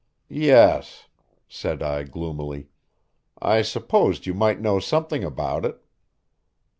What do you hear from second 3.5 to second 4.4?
supposed you